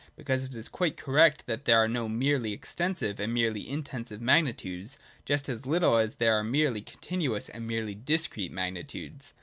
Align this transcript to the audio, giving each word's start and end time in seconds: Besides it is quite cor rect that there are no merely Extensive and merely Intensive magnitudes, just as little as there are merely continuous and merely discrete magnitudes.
Besides 0.15 0.45
it 0.45 0.55
is 0.55 0.67
quite 0.67 0.97
cor 0.97 1.13
rect 1.13 1.45
that 1.45 1.65
there 1.65 1.77
are 1.77 1.87
no 1.87 2.09
merely 2.09 2.53
Extensive 2.53 3.19
and 3.19 3.31
merely 3.31 3.69
Intensive 3.69 4.19
magnitudes, 4.19 4.97
just 5.25 5.47
as 5.47 5.67
little 5.67 5.97
as 5.97 6.15
there 6.15 6.33
are 6.33 6.43
merely 6.43 6.81
continuous 6.81 7.49
and 7.49 7.67
merely 7.67 7.93
discrete 7.93 8.51
magnitudes. 8.51 9.35